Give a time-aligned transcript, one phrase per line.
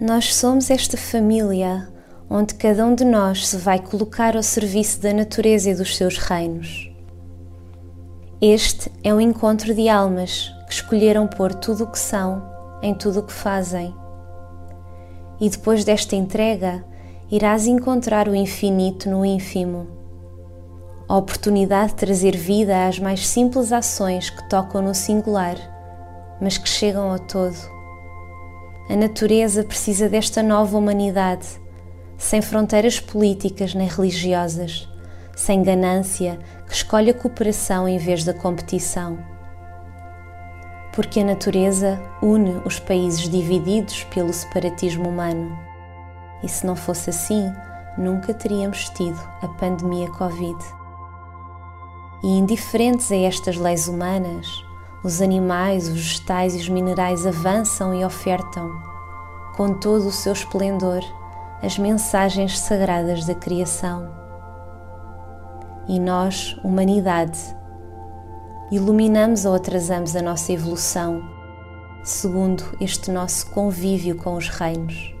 [0.00, 1.86] Nós somos esta família
[2.30, 6.16] onde cada um de nós se vai colocar ao serviço da natureza e dos seus
[6.16, 6.90] reinos.
[8.40, 12.42] Este é um encontro de almas que escolheram pôr tudo o que são
[12.80, 13.94] em tudo o que fazem.
[15.38, 16.82] E depois desta entrega,
[17.30, 19.86] irás encontrar o infinito no ínfimo.
[21.06, 25.56] A oportunidade de trazer vida às mais simples ações que tocam no singular,
[26.40, 27.79] mas que chegam ao todo.
[28.90, 31.46] A natureza precisa desta nova humanidade,
[32.18, 34.88] sem fronteiras políticas nem religiosas,
[35.36, 39.16] sem ganância, que escolhe a cooperação em vez da competição.
[40.92, 45.56] Porque a natureza une os países divididos pelo separatismo humano.
[46.42, 47.48] E se não fosse assim,
[47.96, 50.58] nunca teríamos tido a pandemia Covid.
[52.24, 54.48] E indiferentes a estas leis humanas,
[55.02, 58.70] os animais, os vegetais e os minerais avançam e ofertam,
[59.56, 61.02] com todo o seu esplendor,
[61.62, 64.10] as mensagens sagradas da criação.
[65.88, 67.38] E nós, humanidade,
[68.70, 71.22] iluminamos ou atrasamos a nossa evolução
[72.02, 75.14] segundo este nosso convívio com os reinos.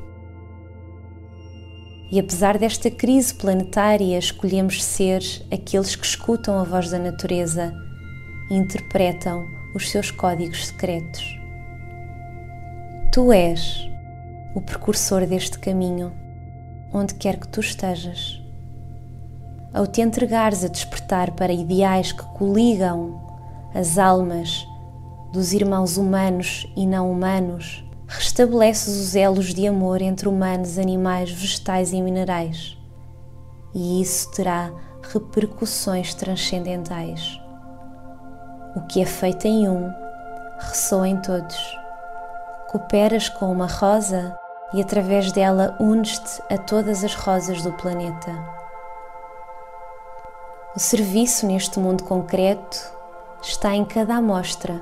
[2.10, 7.72] E apesar desta crise planetária, escolhemos ser aqueles que escutam a voz da natureza
[8.50, 11.38] interpretam os seus códigos secretos.
[13.12, 13.88] Tu és
[14.54, 16.12] o precursor deste caminho,
[16.92, 18.40] onde quer que tu estejas.
[19.72, 23.20] Ao te entregares a despertar para ideais que coligam
[23.74, 24.66] as almas
[25.32, 31.92] dos irmãos humanos e não humanos, restabeleces os elos de amor entre humanos, animais, vegetais
[31.92, 32.76] e minerais.
[33.72, 34.72] E isso terá
[35.12, 37.39] repercussões transcendentais.
[38.72, 39.92] O que é feito em um,
[40.58, 41.58] ressoa em todos.
[42.68, 44.38] Cooperas com uma rosa
[44.72, 48.30] e através dela unes-te a todas as rosas do planeta.
[50.76, 52.78] O serviço neste mundo concreto
[53.42, 54.80] está em cada amostra,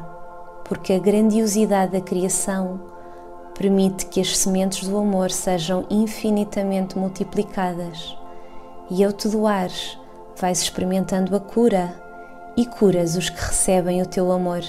[0.66, 2.78] porque a grandiosidade da criação
[3.54, 8.14] permite que as sementes do amor sejam infinitamente multiplicadas
[8.90, 9.98] e ao te doares
[10.36, 12.07] vais experimentando a cura
[12.58, 14.64] e curas os que recebem o teu amor.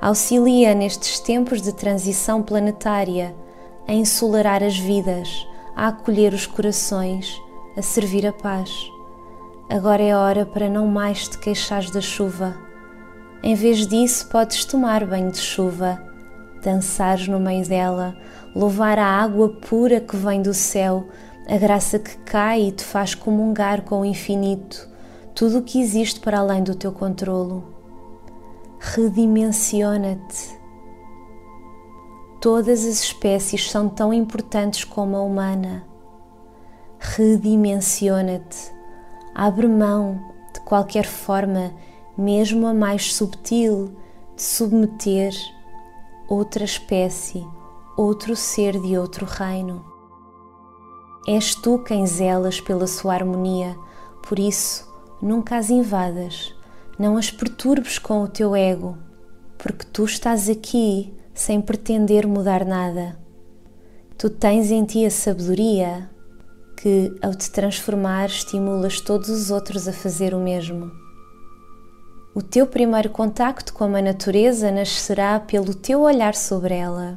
[0.00, 3.34] Auxilia nestes tempos de transição planetária
[3.88, 5.44] a ensolar as vidas,
[5.74, 7.36] a acolher os corações,
[7.76, 8.70] a servir a paz.
[9.68, 12.54] Agora é hora para não mais te queixares da chuva.
[13.42, 16.00] Em vez disso, podes tomar banho de chuva,
[16.62, 18.16] dançares no meio dela,
[18.54, 21.08] louvar a água pura que vem do céu,
[21.48, 24.93] a graça que cai e te faz comungar com o infinito
[25.34, 27.64] tudo o que existe para além do teu controlo.
[28.78, 30.60] Redimensiona-te.
[32.40, 35.84] Todas as espécies são tão importantes como a humana.
[37.00, 38.72] Redimensiona-te.
[39.34, 40.20] Abre mão
[40.52, 41.72] de qualquer forma,
[42.16, 43.96] mesmo a mais subtil,
[44.36, 45.32] de submeter
[46.28, 47.44] outra espécie,
[47.96, 49.84] outro ser de outro reino.
[51.26, 53.76] És tu quem zelas pela sua harmonia,
[54.22, 54.93] por isso
[55.24, 56.54] nunca as invadas,
[56.98, 58.98] não as perturbes com o teu ego,
[59.56, 63.18] porque tu estás aqui sem pretender mudar nada.
[64.18, 66.10] Tu tens em ti a sabedoria
[66.76, 70.92] que, ao te transformar, estimulas todos os outros a fazer o mesmo.
[72.34, 77.16] O teu primeiro contacto com a natureza nascerá pelo teu olhar sobre ela,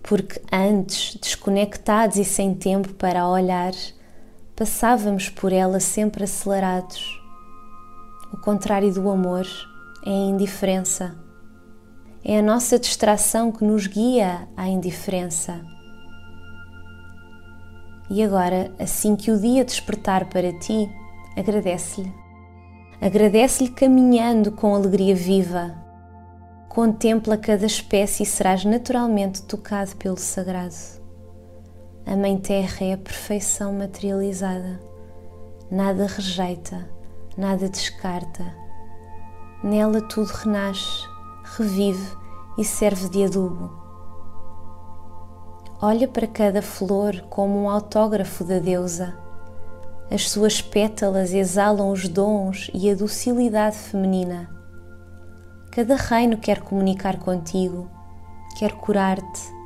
[0.00, 3.72] porque antes, desconectados e sem tempo para olhar,
[4.60, 7.18] passávamos por ela sempre acelerados.
[8.30, 9.46] O contrário do amor
[10.04, 11.16] é a indiferença.
[12.22, 15.64] É a nossa distração que nos guia à indiferença.
[18.10, 20.90] E agora, assim que o dia despertar para ti,
[21.38, 22.12] agradece-lhe.
[23.00, 25.74] Agradece-lhe caminhando com alegria viva.
[26.68, 30.99] Contempla cada espécie e serás naturalmente tocado pelo sagrado.
[32.06, 34.80] A Mãe Terra é a perfeição materializada.
[35.70, 36.88] Nada rejeita,
[37.36, 38.42] nada descarta.
[39.62, 41.06] Nela tudo renasce,
[41.44, 42.16] revive
[42.58, 43.70] e serve de adubo.
[45.80, 49.16] Olha para cada flor como um autógrafo da deusa.
[50.10, 54.48] As suas pétalas exalam os dons e a docilidade feminina.
[55.70, 57.88] Cada reino quer comunicar contigo,
[58.58, 59.59] quer curar-te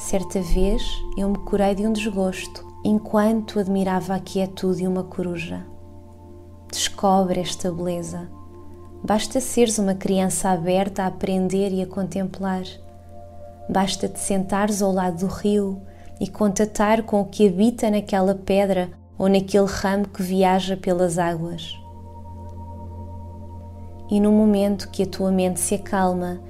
[0.00, 5.64] Certa vez eu me curei de um desgosto enquanto admirava a quietude de uma coruja.
[6.72, 8.26] Descobre esta beleza.
[9.04, 12.62] Basta seres uma criança aberta a aprender e a contemplar.
[13.68, 15.82] basta-te sentares ao lado do rio
[16.18, 21.78] e contatar com o que habita naquela pedra ou naquele ramo que viaja pelas águas.
[24.10, 26.40] E no momento que a tua mente se acalma,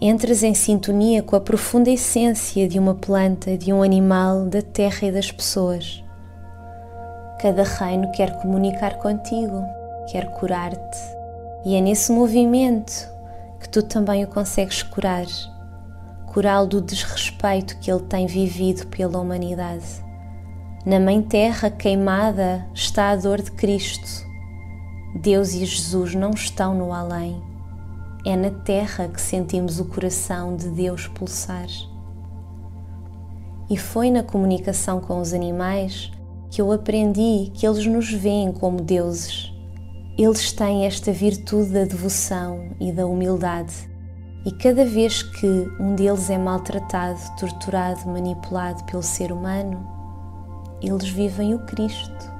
[0.00, 5.08] entras em sintonia com a profunda essência de uma planta, de um animal, da terra
[5.08, 6.02] e das pessoas.
[7.40, 9.62] Cada reino quer comunicar contigo,
[10.10, 10.98] quer curar-te,
[11.64, 13.08] e é nesse movimento
[13.60, 15.26] que tu também o consegues curar
[16.36, 19.86] curá-lo do desrespeito que ele tem vivido pela humanidade.
[20.84, 24.26] Na Mãe Terra queimada está a dor de Cristo.
[25.14, 27.42] Deus e Jesus não estão no além.
[28.28, 31.68] É na Terra que sentimos o coração de Deus pulsar.
[33.70, 36.10] E foi na comunicação com os animais
[36.50, 39.54] que eu aprendi que eles nos veem como deuses.
[40.18, 43.88] Eles têm esta virtude da devoção e da humildade.
[44.44, 45.46] E cada vez que
[45.78, 49.86] um deles é maltratado, torturado, manipulado pelo ser humano,
[50.82, 52.32] eles vivem o Cristo.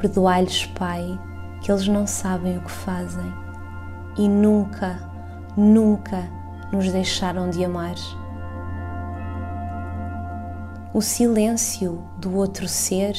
[0.00, 1.04] Perdoai-lhes, Pai,
[1.60, 3.47] que eles não sabem o que fazem
[4.18, 4.98] e nunca,
[5.56, 6.28] nunca
[6.72, 7.94] nos deixaram de amar.
[10.92, 13.14] O silêncio do outro ser,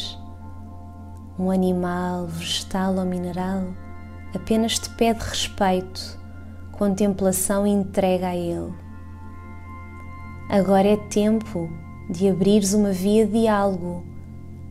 [1.37, 3.63] um animal, vegetal ou mineral,
[4.35, 6.19] apenas te pede respeito,
[6.73, 8.73] contemplação e entrega a Ele.
[10.49, 11.69] Agora é tempo
[12.09, 14.03] de abrires uma via de diálogo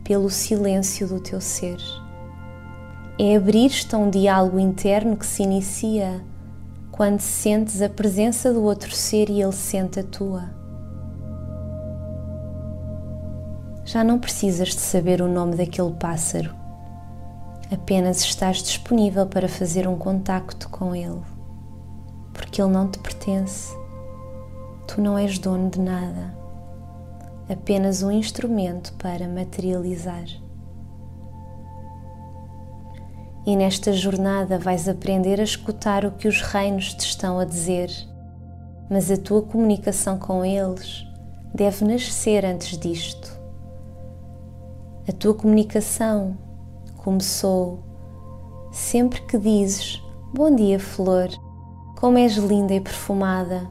[0.03, 1.77] pelo silêncio do teu ser.
[3.19, 6.23] É abrir-te a um diálogo interno que se inicia
[6.89, 10.49] quando sentes a presença do outro ser e ele sente a tua.
[13.83, 16.55] Já não precisas de saber o nome daquele pássaro,
[17.69, 21.21] apenas estás disponível para fazer um contacto com ele,
[22.33, 23.75] porque ele não te pertence,
[24.87, 26.39] tu não és dono de nada
[27.49, 30.48] apenas um instrumento para materializar.
[33.49, 37.89] E nesta jornada vais aprender a escutar o que os reinos te estão a dizer,
[38.87, 41.03] mas a tua comunicação com eles
[41.51, 43.35] deve nascer antes disto.
[45.07, 46.37] A tua comunicação
[46.97, 47.79] começou
[48.71, 49.99] sempre que dizes:
[50.31, 51.29] Bom dia, flor,
[51.99, 53.67] como és linda e perfumada.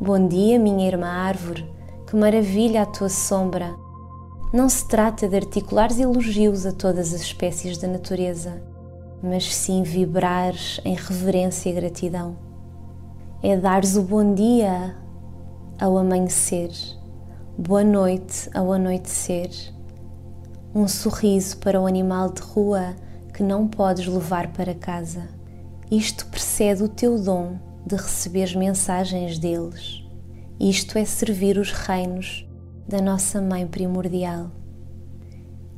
[0.00, 1.68] Bom dia, minha irmã árvore
[2.06, 3.74] que maravilha a tua sombra!
[4.52, 8.72] Não se trata de articulares elogios a todas as espécies da natureza,
[9.24, 12.36] mas sim vibrares em reverência e gratidão.
[13.42, 14.94] É dares o bom dia
[15.80, 16.70] ao amanhecer,
[17.56, 19.50] boa noite ao anoitecer,
[20.74, 22.94] um sorriso para o animal de rua
[23.32, 25.26] que não podes levar para casa.
[25.90, 30.04] Isto precede o teu dom de receber mensagens deles.
[30.60, 32.46] Isto é servir os reinos
[32.86, 34.50] da nossa Mãe primordial.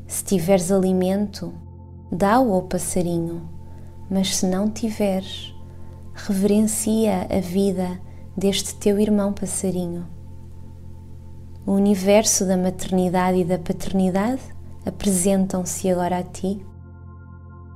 [0.09, 1.55] Se tiveres alimento,
[2.11, 3.49] dá-o ao passarinho,
[4.09, 5.55] mas se não tiveres,
[6.15, 8.01] reverencia a vida
[8.37, 10.07] deste teu irmão passarinho.
[11.67, 14.43] O universo da maternidade e da paternidade
[14.85, 16.65] apresentam-se agora a ti,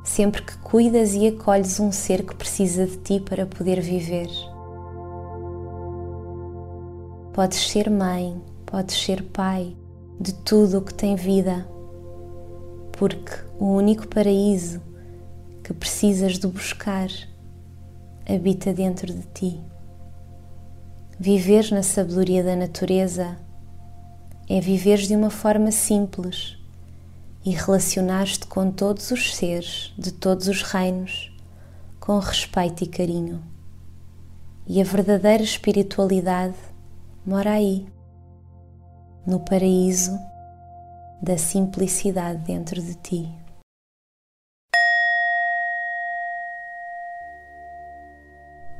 [0.05, 4.31] sempre que cuidas e acolhes um ser que precisa de ti para poder viver.
[7.33, 9.77] Podes ser mãe, podes ser pai
[10.21, 11.67] de tudo o que tem vida,
[12.93, 14.81] porque o único paraíso
[15.63, 17.11] que precisas de buscar
[18.27, 19.61] habita dentro de ti.
[21.19, 23.37] Viver na sabedoria da natureza
[24.49, 26.57] é viver de uma forma simples
[27.45, 31.31] e relacionar-te com todos os seres de todos os reinos
[32.01, 33.43] com respeito e carinho.
[34.67, 36.57] E a verdadeira espiritualidade
[37.27, 37.87] mora aí,
[39.27, 40.19] no paraíso
[41.23, 43.40] da simplicidade dentro de ti.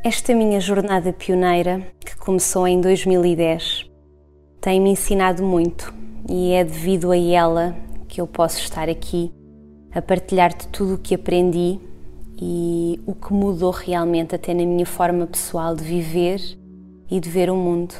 [0.03, 3.85] Esta minha jornada pioneira, que começou em 2010,
[4.59, 5.93] tem-me ensinado muito
[6.27, 7.77] e é devido a ela
[8.09, 9.31] que eu posso estar aqui
[9.93, 11.79] a partilhar-te tudo o que aprendi
[12.41, 16.41] e o que mudou realmente até na minha forma pessoal de viver
[17.11, 17.95] e de ver o mundo.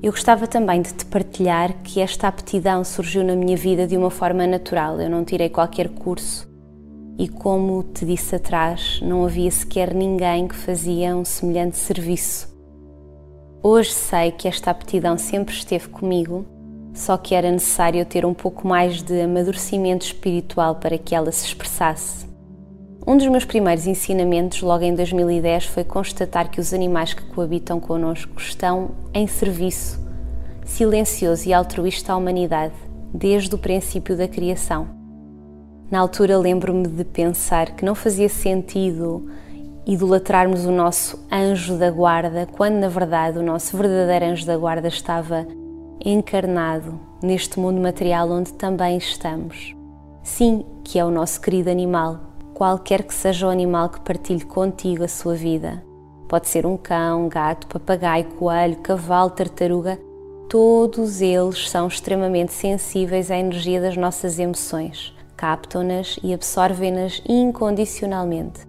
[0.00, 4.08] Eu gostava também de te partilhar que esta aptidão surgiu na minha vida de uma
[4.08, 5.00] forma natural.
[5.00, 6.45] Eu não tirei qualquer curso
[7.18, 12.54] e, como te disse atrás, não havia sequer ninguém que fazia um semelhante serviço.
[13.62, 16.44] Hoje sei que esta aptidão sempre esteve comigo,
[16.94, 21.46] só que era necessário ter um pouco mais de amadurecimento espiritual para que ela se
[21.46, 22.26] expressasse.
[23.06, 27.78] Um dos meus primeiros ensinamentos, logo em 2010, foi constatar que os animais que coabitam
[27.78, 30.06] connosco estão em serviço
[30.66, 32.74] silencioso e altruísta à humanidade,
[33.14, 34.95] desde o princípio da criação.
[35.88, 39.30] Na altura, lembro-me de pensar que não fazia sentido
[39.86, 44.88] idolatrarmos o nosso anjo da guarda, quando na verdade o nosso verdadeiro anjo da guarda
[44.88, 45.46] estava
[46.04, 49.76] encarnado neste mundo material onde também estamos.
[50.24, 52.18] Sim, que é o nosso querido animal,
[52.52, 55.84] qualquer que seja o animal que partilhe contigo a sua vida.
[56.26, 60.00] Pode ser um cão, gato, papagaio, coelho, cavalo, tartaruga.
[60.48, 68.60] Todos eles são extremamente sensíveis à energia das nossas emoções, captam-nas e absorvem-nas incondicionalmente.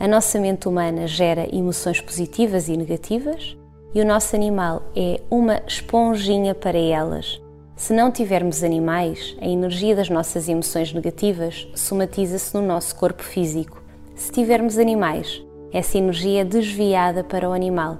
[0.00, 3.56] A nossa mente humana gera emoções positivas e negativas
[3.94, 7.40] e o nosso animal é uma esponjinha para elas.
[7.74, 13.82] Se não tivermos animais, a energia das nossas emoções negativas somatiza-se no nosso corpo físico.
[14.14, 17.98] Se tivermos animais, essa energia é desviada para o animal.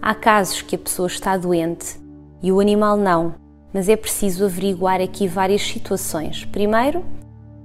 [0.00, 2.00] Há casos que a pessoa está doente
[2.42, 3.34] e o animal não,
[3.72, 6.44] mas é preciso averiguar aqui várias situações.
[6.44, 7.04] Primeiro,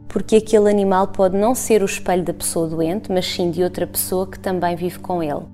[0.08, 3.86] porque aquele animal pode não ser o espelho da pessoa doente, mas sim de outra
[3.86, 5.46] pessoa que também vive com ele.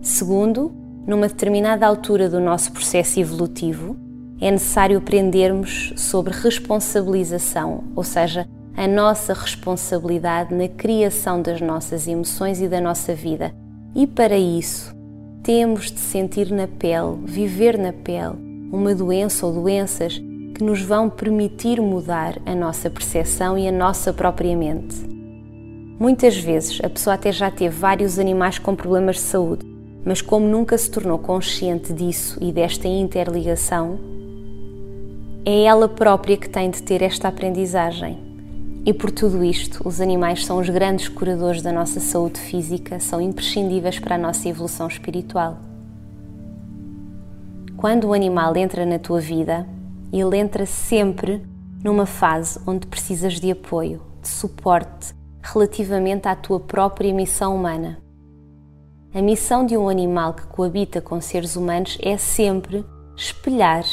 [0.00, 0.72] Segundo,
[1.06, 3.96] numa determinada altura do nosso processo evolutivo,
[4.40, 12.62] é necessário aprendermos sobre responsabilização, ou seja, a nossa responsabilidade na criação das nossas emoções
[12.62, 13.52] e da nossa vida.
[13.94, 14.94] E para isso,
[15.42, 20.20] temos de sentir na pele, viver na pele, uma doença ou doenças
[20.54, 24.96] que nos vão permitir mudar a nossa percepção e a nossa própria mente.
[25.98, 29.66] Muitas vezes a pessoa até já teve vários animais com problemas de saúde,
[30.04, 33.98] mas como nunca se tornou consciente disso e desta interligação,
[35.44, 38.18] é ela própria que tem de ter esta aprendizagem.
[38.84, 43.20] E por tudo isto, os animais são os grandes curadores da nossa saúde física, são
[43.20, 45.69] imprescindíveis para a nossa evolução espiritual.
[47.80, 49.66] Quando o animal entra na tua vida,
[50.12, 51.42] ele entra sempre
[51.82, 57.98] numa fase onde precisas de apoio, de suporte relativamente à tua própria missão humana.
[59.14, 62.84] A missão de um animal que coabita com seres humanos é sempre
[63.16, 63.86] espelhar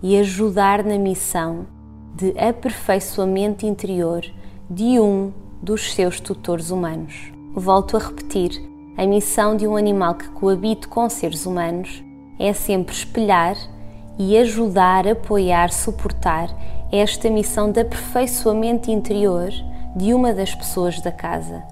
[0.00, 1.66] e ajudar na missão
[2.14, 4.24] de aperfeiçoamento interior
[4.70, 7.32] de um dos seus tutores humanos.
[7.56, 8.52] Volto a repetir:
[8.96, 12.05] a missão de um animal que coabite com seres humanos
[12.38, 13.56] é sempre espelhar
[14.18, 16.48] e ajudar, apoiar, suportar
[16.90, 19.50] esta missão de aperfeiçoamento interior
[19.94, 21.62] de uma das pessoas da casa.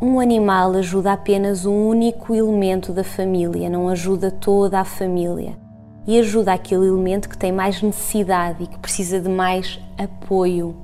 [0.00, 5.58] Um animal ajuda apenas um único elemento da família, não ajuda toda a família.
[6.06, 10.74] E ajuda aquele elemento que tem mais necessidade e que precisa de mais apoio.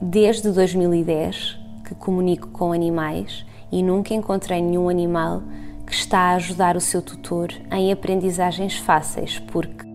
[0.00, 5.42] Desde 2010 que comunico com animais e nunca encontrei nenhum animal
[5.86, 9.86] que está a ajudar o seu tutor em aprendizagens fáceis, porque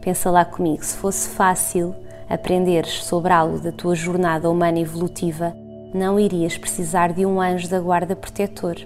[0.00, 1.94] pensa lá comigo, se fosse fácil
[2.28, 5.54] aprenderes sobre algo da tua jornada humana evolutiva,
[5.92, 8.76] não irias precisar de um anjo da guarda protetor,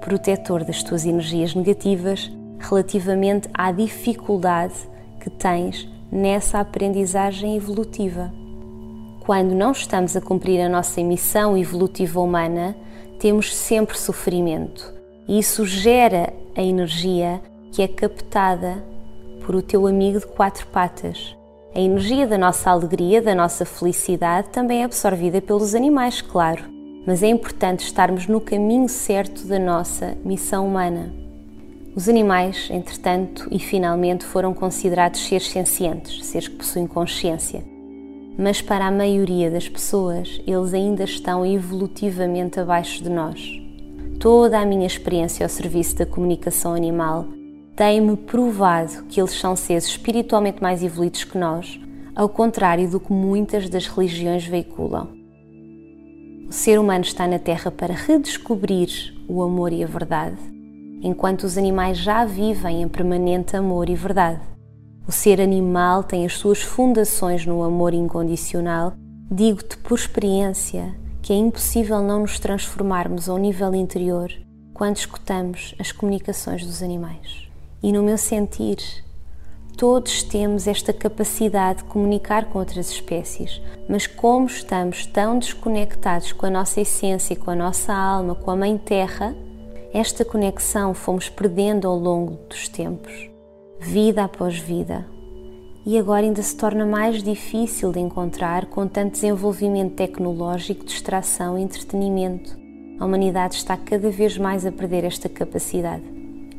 [0.00, 4.74] protetor das tuas energias negativas relativamente à dificuldade
[5.18, 8.32] que tens nessa aprendizagem evolutiva.
[9.20, 12.74] Quando não estamos a cumprir a nossa missão evolutiva humana,
[13.18, 14.99] temos sempre sofrimento
[15.30, 18.84] e isso gera a energia que é captada
[19.46, 21.36] por o teu amigo de quatro patas.
[21.72, 26.64] A energia da nossa alegria, da nossa felicidade, também é absorvida pelos animais, claro,
[27.06, 31.14] mas é importante estarmos no caminho certo da nossa missão humana.
[31.94, 37.62] Os animais, entretanto e finalmente, foram considerados seres sencientes, seres que possuem consciência.
[38.36, 43.60] Mas para a maioria das pessoas, eles ainda estão evolutivamente abaixo de nós
[44.20, 47.26] toda a minha experiência ao serviço da comunicação animal
[47.74, 51.80] tem-me provado que eles são seres espiritualmente mais evoluídos que nós,
[52.14, 55.08] ao contrário do que muitas das religiões veiculam.
[56.46, 60.36] O ser humano está na Terra para redescobrir o amor e a verdade,
[61.02, 64.42] enquanto os animais já vivem em permanente amor e verdade.
[65.08, 68.92] O ser animal tem as suas fundações no amor incondicional,
[69.30, 74.32] digo-te por experiência, que é impossível não nos transformarmos ao nível interior
[74.72, 77.48] quando escutamos as comunicações dos animais.
[77.82, 78.78] E no meu sentir,
[79.76, 86.46] todos temos esta capacidade de comunicar com outras espécies, mas como estamos tão desconectados com
[86.46, 89.34] a nossa essência, com a nossa alma, com a Mãe Terra,
[89.92, 93.28] esta conexão fomos perdendo ao longo dos tempos,
[93.80, 95.06] vida após vida.
[95.84, 101.62] E agora ainda se torna mais difícil de encontrar com tanto desenvolvimento tecnológico, distração e
[101.62, 102.58] entretenimento.
[102.98, 106.04] A humanidade está cada vez mais a perder esta capacidade.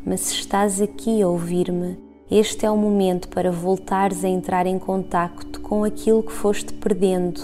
[0.03, 1.97] Mas se estás aqui a ouvir-me,
[2.31, 7.41] este é o momento para voltares a entrar em contacto com aquilo que foste perdendo,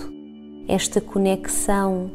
[0.68, 2.10] esta conexão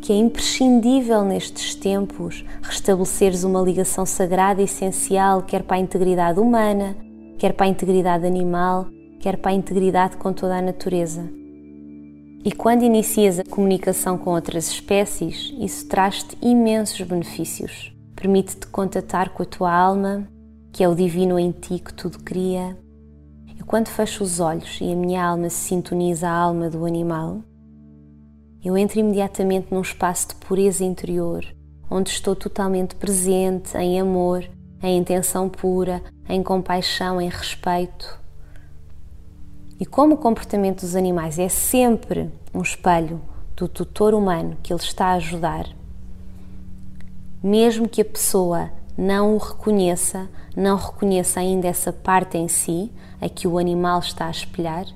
[0.00, 6.38] que é imprescindível nestes tempos, restabeleceres uma ligação sagrada e essencial, quer para a integridade
[6.38, 6.96] humana,
[7.36, 8.86] quer para a integridade animal,
[9.20, 11.28] quer para a integridade com toda a natureza.
[12.44, 17.92] E quando inicias a comunicação com outras espécies, isso traz-te imensos benefícios.
[18.14, 20.26] Permite-te contatar com a tua alma,
[20.72, 22.78] que é o divino em ti que tudo cria.
[23.58, 27.42] E quando fecho os olhos e a minha alma se sintoniza à alma do animal,
[28.64, 31.44] eu entro imediatamente num espaço de pureza interior,
[31.90, 34.44] onde estou totalmente presente em amor,
[34.82, 38.17] em intenção pura, em compaixão, em respeito.
[39.80, 43.20] E como o comportamento dos animais é sempre um espelho
[43.56, 45.68] do tutor humano que ele está a ajudar,
[47.42, 53.28] mesmo que a pessoa não o reconheça, não reconheça ainda essa parte em si, a
[53.28, 54.86] que o animal está a espelhar,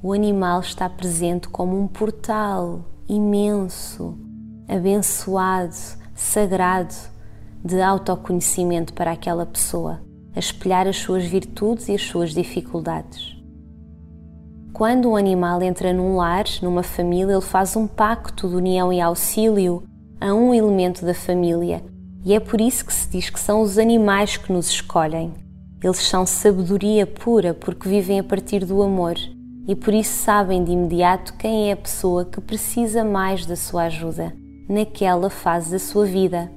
[0.00, 4.16] o animal está presente como um portal imenso,
[4.68, 5.74] abençoado,
[6.14, 6.94] sagrado
[7.64, 10.00] de autoconhecimento para aquela pessoa,
[10.34, 13.41] a espelhar as suas virtudes e as suas dificuldades.
[14.72, 19.00] Quando um animal entra num lar, numa família, ele faz um pacto de união e
[19.00, 19.82] auxílio
[20.18, 21.84] a um elemento da família,
[22.24, 25.34] e é por isso que se diz que são os animais que nos escolhem.
[25.82, 29.16] Eles são sabedoria pura porque vivem a partir do amor
[29.66, 33.84] e por isso sabem de imediato quem é a pessoa que precisa mais da sua
[33.84, 34.32] ajuda
[34.68, 36.50] naquela fase da sua vida.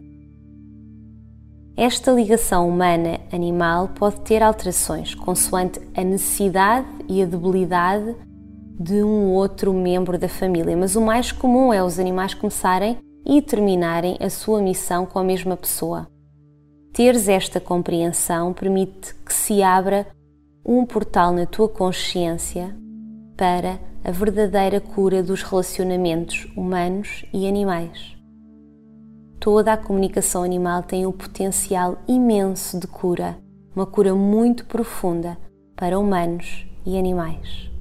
[1.77, 8.15] Esta ligação humana-animal pode ter alterações consoante a necessidade e a debilidade
[8.79, 13.41] de um outro membro da família, mas o mais comum é os animais começarem e
[13.41, 16.08] terminarem a sua missão com a mesma pessoa.
[16.94, 20.07] Teres esta compreensão permite que se abra
[20.66, 22.74] um portal na tua consciência
[23.35, 28.15] para a verdadeira cura dos relacionamentos humanos e animais.
[29.39, 33.37] Toda a comunicação animal tem um potencial imenso de cura,
[33.75, 35.37] uma cura muito profunda
[35.75, 37.75] para humanos e animais.